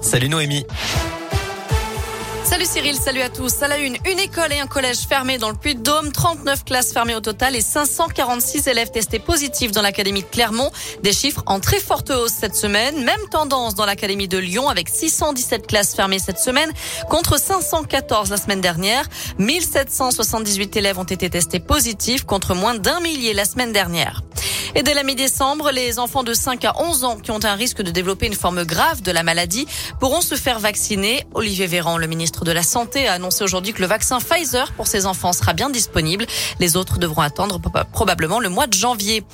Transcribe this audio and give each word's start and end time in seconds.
Salut 0.00 0.30
Noémie. 0.30 0.64
Salut 2.42 2.64
Cyril, 2.64 2.96
salut 2.96 3.20
à 3.20 3.28
tous. 3.28 3.62
À 3.62 3.68
la 3.68 3.76
une, 3.76 3.98
une 4.10 4.18
école 4.18 4.50
et 4.50 4.58
un 4.58 4.66
collège 4.66 5.00
fermés 5.00 5.36
dans 5.36 5.50
le 5.50 5.56
Puy-de-Dôme, 5.56 6.10
39 6.10 6.64
classes 6.64 6.90
fermées 6.94 7.14
au 7.14 7.20
total 7.20 7.54
et 7.54 7.60
546 7.60 8.66
élèves 8.68 8.90
testés 8.90 9.18
positifs 9.18 9.70
dans 9.70 9.82
l'académie 9.82 10.22
de 10.22 10.26
Clermont. 10.26 10.70
Des 11.02 11.12
chiffres 11.12 11.42
en 11.44 11.60
très 11.60 11.80
forte 11.80 12.08
hausse 12.08 12.32
cette 12.32 12.56
semaine. 12.56 13.04
Même 13.04 13.20
tendance 13.30 13.74
dans 13.74 13.84
l'académie 13.84 14.26
de 14.26 14.38
Lyon 14.38 14.70
avec 14.70 14.88
617 14.88 15.66
classes 15.66 15.94
fermées 15.94 16.18
cette 16.18 16.38
semaine 16.38 16.72
contre 17.10 17.38
514 17.38 18.30
la 18.30 18.38
semaine 18.38 18.62
dernière. 18.62 19.06
1778 19.36 20.78
élèves 20.78 20.98
ont 20.98 21.04
été 21.04 21.28
testés 21.28 21.60
positifs 21.60 22.24
contre 22.24 22.54
moins 22.54 22.74
d'un 22.74 23.00
millier 23.00 23.34
la 23.34 23.44
semaine 23.44 23.72
dernière. 23.72 24.22
Et 24.74 24.82
dès 24.82 24.94
la 24.94 25.02
mi-décembre, 25.02 25.70
les 25.70 25.98
enfants 25.98 26.22
de 26.22 26.32
5 26.32 26.64
à 26.64 26.80
11 26.80 27.04
ans 27.04 27.16
qui 27.18 27.30
ont 27.30 27.44
un 27.44 27.54
risque 27.54 27.82
de 27.82 27.90
développer 27.90 28.26
une 28.26 28.34
forme 28.34 28.64
grave 28.64 29.02
de 29.02 29.12
la 29.12 29.22
maladie 29.22 29.66
pourront 30.00 30.22
se 30.22 30.34
faire 30.34 30.60
vacciner. 30.60 31.26
Olivier 31.34 31.66
Véran, 31.66 31.98
le 31.98 32.06
ministre 32.06 32.46
de 32.46 32.52
la 32.52 32.62
Santé, 32.62 33.06
a 33.06 33.12
annoncé 33.14 33.44
aujourd'hui 33.44 33.74
que 33.74 33.82
le 33.82 33.86
vaccin 33.86 34.18
Pfizer 34.18 34.72
pour 34.72 34.86
ces 34.86 35.04
enfants 35.04 35.34
sera 35.34 35.52
bien 35.52 35.68
disponible. 35.68 36.26
Les 36.58 36.76
autres 36.76 36.98
devront 36.98 37.20
attendre 37.20 37.60
probablement 37.92 38.40
le 38.40 38.48
mois 38.48 38.66
de 38.66 38.72
janvier. 38.72 39.24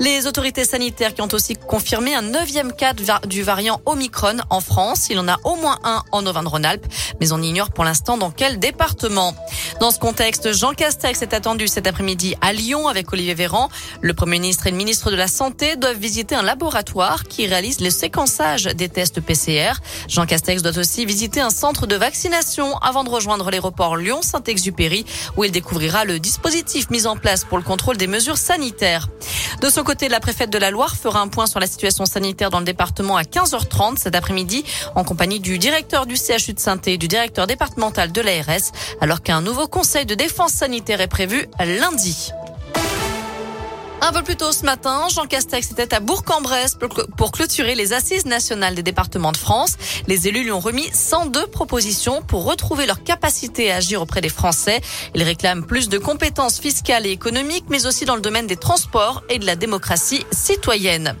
Les 0.00 0.26
autorités 0.26 0.64
sanitaires 0.64 1.14
qui 1.14 1.22
ont 1.22 1.28
aussi 1.32 1.54
confirmé 1.54 2.16
un 2.16 2.22
neuvième 2.22 2.72
cas 2.72 2.92
du 2.92 3.44
variant 3.44 3.80
Omicron 3.86 4.38
en 4.50 4.60
France. 4.60 5.10
Il 5.10 5.20
en 5.20 5.28
a 5.28 5.36
au 5.44 5.54
moins 5.54 5.78
un 5.84 6.02
en 6.10 6.26
Auvergne-Rhône-Alpes, 6.26 6.86
mais 7.20 7.32
on 7.32 7.40
ignore 7.40 7.70
pour 7.70 7.84
l'instant 7.84 8.16
dans 8.16 8.32
quel 8.32 8.58
département. 8.58 9.32
Dans 9.78 9.92
ce 9.92 10.00
contexte, 10.00 10.52
Jean 10.52 10.72
Castex 10.74 11.22
est 11.22 11.34
attendu 11.34 11.68
cet 11.68 11.86
après-midi 11.86 12.34
à 12.40 12.52
Lyon 12.52 12.88
avec 12.88 13.12
Olivier 13.12 13.34
Véran. 13.34 13.68
Le 14.00 14.12
Premier 14.12 14.40
ministre 14.40 14.66
et 14.66 14.70
le 14.72 14.76
ministre 14.76 14.87
de 14.88 15.16
la 15.16 15.28
Santé 15.28 15.76
doivent 15.76 15.98
visiter 15.98 16.34
un 16.34 16.42
laboratoire 16.42 17.24
qui 17.24 17.46
réalise 17.46 17.80
le 17.80 17.90
séquençage 17.90 18.64
des 18.64 18.88
tests 18.88 19.20
PCR. 19.20 19.74
Jean 20.08 20.24
Castex 20.24 20.62
doit 20.62 20.78
aussi 20.78 21.04
visiter 21.04 21.42
un 21.42 21.50
centre 21.50 21.86
de 21.86 21.94
vaccination 21.94 22.74
avant 22.78 23.04
de 23.04 23.10
rejoindre 23.10 23.50
l'aéroport 23.50 23.98
Lyon-Saint-Exupéry 23.98 25.04
où 25.36 25.44
il 25.44 25.52
découvrira 25.52 26.06
le 26.06 26.18
dispositif 26.18 26.88
mis 26.88 27.06
en 27.06 27.18
place 27.18 27.44
pour 27.44 27.58
le 27.58 27.64
contrôle 27.64 27.98
des 27.98 28.06
mesures 28.06 28.38
sanitaires. 28.38 29.08
De 29.60 29.68
son 29.68 29.84
côté, 29.84 30.08
la 30.08 30.20
préfète 30.20 30.48
de 30.48 30.56
la 30.56 30.70
Loire 30.70 30.96
fera 30.96 31.20
un 31.20 31.28
point 31.28 31.46
sur 31.46 31.60
la 31.60 31.66
situation 31.66 32.06
sanitaire 32.06 32.48
dans 32.48 32.60
le 32.60 32.64
département 32.64 33.18
à 33.18 33.24
15h30 33.24 33.98
cet 33.98 34.14
après-midi 34.14 34.64
en 34.94 35.04
compagnie 35.04 35.40
du 35.40 35.58
directeur 35.58 36.06
du 36.06 36.16
CHU 36.16 36.54
de 36.54 36.60
saint 36.60 36.80
et 36.86 36.96
du 36.96 37.08
directeur 37.08 37.46
départemental 37.46 38.10
de 38.10 38.22
l'ARS 38.22 38.72
alors 39.02 39.22
qu'un 39.22 39.42
nouveau 39.42 39.66
conseil 39.66 40.06
de 40.06 40.14
défense 40.14 40.52
sanitaire 40.52 41.02
est 41.02 41.08
prévu 41.08 41.46
lundi. 41.60 42.32
Un 44.00 44.12
peu 44.12 44.22
plus 44.22 44.36
tôt 44.36 44.52
ce 44.52 44.64
matin, 44.64 45.08
Jean 45.12 45.26
Castex 45.26 45.72
était 45.72 45.92
à 45.92 46.00
Bourg-en-Bresse 46.00 46.78
pour 47.16 47.32
clôturer 47.32 47.74
les 47.74 47.92
assises 47.92 48.26
nationales 48.26 48.74
des 48.74 48.82
départements 48.82 49.32
de 49.32 49.36
France. 49.36 49.76
Les 50.06 50.28
élus 50.28 50.44
lui 50.44 50.52
ont 50.52 50.60
remis 50.60 50.88
102 50.92 51.48
propositions 51.48 52.22
pour 52.22 52.44
retrouver 52.44 52.86
leur 52.86 53.02
capacité 53.02 53.72
à 53.72 53.76
agir 53.76 54.00
auprès 54.00 54.20
des 54.20 54.28
Français. 54.28 54.80
Ils 55.14 55.22
réclament 55.24 55.64
plus 55.64 55.88
de 55.88 55.98
compétences 55.98 56.60
fiscales 56.60 57.06
et 57.06 57.10
économiques, 57.10 57.66
mais 57.68 57.86
aussi 57.86 58.04
dans 58.04 58.14
le 58.14 58.22
domaine 58.22 58.46
des 58.46 58.56
transports 58.56 59.22
et 59.28 59.38
de 59.38 59.46
la 59.46 59.56
démocratie 59.56 60.24
citoyenne. 60.30 61.16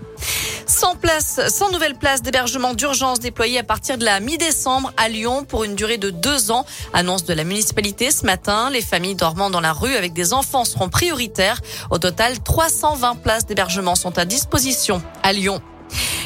100 0.68 0.96
places, 0.96 1.40
100 1.48 1.72
nouvelles 1.72 1.96
places 1.96 2.20
d'hébergement 2.20 2.74
d'urgence 2.74 3.20
déployées 3.20 3.58
à 3.58 3.62
partir 3.62 3.96
de 3.96 4.04
la 4.04 4.20
mi-décembre 4.20 4.92
à 4.98 5.08
Lyon 5.08 5.44
pour 5.44 5.64
une 5.64 5.74
durée 5.74 5.96
de 5.96 6.10
deux 6.10 6.50
ans. 6.50 6.66
Annonce 6.92 7.24
de 7.24 7.32
la 7.32 7.42
municipalité 7.44 8.10
ce 8.10 8.26
matin. 8.26 8.68
Les 8.70 8.82
familles 8.82 9.14
dormant 9.14 9.48
dans 9.48 9.62
la 9.62 9.72
rue 9.72 9.96
avec 9.96 10.12
des 10.12 10.34
enfants 10.34 10.66
seront 10.66 10.90
prioritaires. 10.90 11.60
Au 11.90 11.98
total, 11.98 12.38
320 12.40 13.16
places 13.16 13.46
d'hébergement 13.46 13.94
sont 13.94 14.18
à 14.18 14.26
disposition 14.26 15.02
à 15.22 15.32
Lyon. 15.32 15.62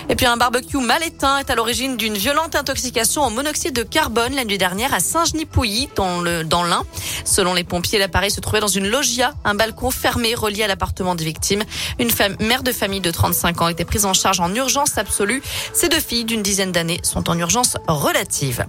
Et 0.08 0.16
puis 0.16 0.26
un 0.26 0.36
barbecue 0.36 0.78
mal 0.78 1.02
éteint 1.02 1.38
est 1.38 1.50
à 1.50 1.54
l'origine 1.54 1.96
d'une 1.96 2.14
violente 2.14 2.56
intoxication 2.56 3.24
au 3.24 3.30
monoxyde 3.30 3.74
de 3.74 3.82
carbone 3.82 4.34
la 4.34 4.44
nuit 4.44 4.58
dernière 4.58 4.92
à 4.92 5.00
Saint-Genis-Pouilly 5.00 5.90
dans 5.94 6.20
le 6.20 6.44
dans 6.44 6.64
l'Ain. 6.64 6.84
Selon 7.24 7.54
les 7.54 7.64
pompiers, 7.64 7.98
l'appareil 7.98 8.30
se 8.30 8.40
trouvait 8.40 8.60
dans 8.60 8.66
une 8.66 8.88
loggia, 8.88 9.32
un 9.44 9.54
balcon 9.54 9.90
fermé 9.90 10.34
relié 10.34 10.64
à 10.64 10.66
l'appartement 10.66 11.14
des 11.14 11.24
victimes. 11.24 11.62
Une 11.98 12.10
femme, 12.10 12.36
mère 12.40 12.62
de 12.62 12.72
famille 12.72 13.00
de 13.00 13.10
35 13.10 13.62
ans 13.62 13.68
était 13.68 13.84
prise 13.84 14.04
en 14.04 14.12
charge 14.12 14.40
en 14.40 14.54
urgence 14.54 14.98
absolue. 14.98 15.42
Ses 15.72 15.88
deux 15.88 16.00
filles 16.00 16.24
d'une 16.24 16.42
dizaine 16.42 16.72
d'années 16.72 17.00
sont 17.02 17.30
en 17.30 17.38
urgence 17.38 17.76
relative. 17.86 18.66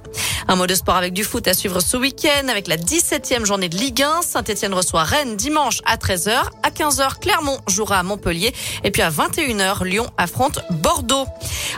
Un 0.47 0.55
mot 0.55 0.67
de 0.67 0.75
sport 0.75 0.95
avec 0.95 1.13
du 1.13 1.23
foot 1.23 1.47
à 1.47 1.53
suivre 1.53 1.79
ce 1.79 1.97
week-end 1.97 2.47
avec 2.49 2.67
la 2.67 2.77
17e 2.77 3.45
journée 3.45 3.69
de 3.69 3.77
Ligue 3.77 4.03
1. 4.03 4.21
Saint-Etienne 4.21 4.73
reçoit 4.73 5.03
Rennes 5.03 5.35
dimanche 5.35 5.81
à 5.85 5.97
13h. 5.97 6.43
À 6.63 6.69
15h, 6.69 7.19
Clermont 7.19 7.59
jouera 7.67 7.99
à 7.99 8.03
Montpellier. 8.03 8.53
Et 8.83 8.91
puis 8.91 9.01
à 9.01 9.09
21h, 9.09 9.83
Lyon 9.85 10.07
affronte 10.17 10.59
Bordeaux. 10.69 11.22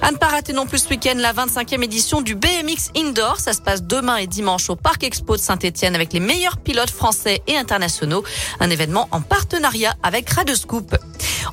À 0.01 0.11
ne 0.11 0.17
pas 0.17 0.27
rater 0.27 0.53
non 0.53 0.65
plus 0.65 0.79
ce 0.79 0.89
week-end 0.89 1.15
la 1.15 1.33
25e 1.33 1.83
édition 1.83 2.21
du 2.21 2.35
BMX 2.35 2.91
Indoor. 2.95 3.39
Ça 3.39 3.53
se 3.53 3.61
passe 3.61 3.83
demain 3.83 4.17
et 4.17 4.27
dimanche 4.27 4.69
au 4.69 4.75
Parc 4.75 5.03
Expo 5.03 5.35
de 5.35 5.41
Saint-Etienne 5.41 5.95
avec 5.95 6.13
les 6.13 6.19
meilleurs 6.19 6.57
pilotes 6.57 6.91
français 6.91 7.41
et 7.47 7.57
internationaux. 7.57 8.23
Un 8.59 8.69
événement 8.69 9.07
en 9.11 9.21
partenariat 9.21 9.93
avec 10.03 10.29
Radescoop. 10.29 10.95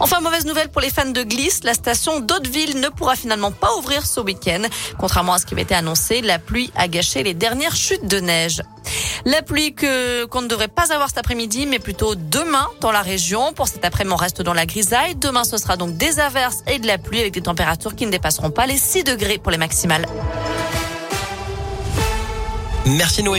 Enfin, 0.01 0.21
mauvaise 0.21 0.47
nouvelle 0.47 0.69
pour 0.69 0.81
les 0.81 0.91
fans 0.91 1.11
de 1.11 1.23
glisse, 1.23 1.65
la 1.65 1.75
station 1.75 2.21
d'Hauteville 2.21 2.81
ne 2.81 2.89
pourra 2.89 3.17
finalement 3.17 3.53
pas 3.53 3.75
ouvrir 3.77 4.07
ce 4.07 4.21
week-end. 4.21 4.63
Contrairement 4.99 5.35
à 5.35 5.39
ce 5.39 5.47
qui 5.47 5.55
avait 5.55 5.63
été 5.63 5.75
annoncé, 5.75 6.23
la 6.23 6.39
pluie 6.39 6.73
a 6.77 6.89
gâché 6.89 7.23
les 7.23 7.35
dernières 7.35 7.77
chutes 7.77 8.07
de 8.07 8.21
neige. 8.21 8.63
La 9.25 9.43
pluie 9.43 9.75
qu'on 9.75 10.43
ne 10.43 10.49
devrait 10.49 10.69
pas 10.69 10.93
avoir 10.93 11.09
cet 11.09 11.19
après-midi, 11.19 11.67
mais 11.67 11.79
plutôt 11.79 12.17
demain 12.17 12.67
dans 12.81 12.91
la 12.91 13.03
région. 13.03 13.53
Pour 13.53 13.69
cet 13.69 13.85
après-midi, 13.85 14.15
on 14.15 14.17
reste 14.17 14.43
dans 14.43 14.55
la 14.55 14.67
grisaille. 14.67 15.15
Demain, 15.15 15.45
ce 15.45 15.59
sera 15.59 15.77
donc 15.77 15.97
des 15.97 16.19
averses 16.19 16.65
et 16.67 16.81
de 16.81 16.87
la 16.89 16.99
pluie 16.99 17.21
avec 17.21 17.33
des 17.33 17.43
températures 17.43 17.95
qui 17.95 18.05
ne 18.05 18.11
dépasseront 18.11 18.51
pas 18.51 18.67
les 18.67 18.77
6 18.77 19.05
degrés 19.05 19.39
pour 19.39 19.53
les 19.53 19.59
maximales. 19.59 20.07
Merci 22.85 23.23
Noé. 23.23 23.31